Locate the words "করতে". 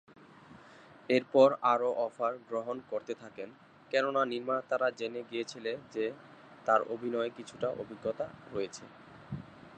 2.89-3.13